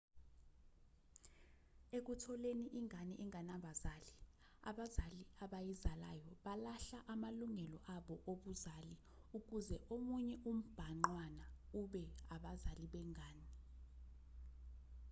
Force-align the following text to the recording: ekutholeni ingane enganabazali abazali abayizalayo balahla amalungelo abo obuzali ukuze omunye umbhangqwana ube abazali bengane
ekutholeni 1.97 2.67
ingane 2.79 3.13
enganabazali 3.23 4.11
abazali 4.69 5.21
abayizalayo 5.43 6.29
balahla 6.45 6.99
amalungelo 7.13 7.77
abo 7.95 8.15
obuzali 8.31 8.93
ukuze 9.37 9.77
omunye 9.95 10.35
umbhangqwana 10.51 11.45
ube 11.81 12.03
abazali 12.35 12.85
bengane 12.93 13.47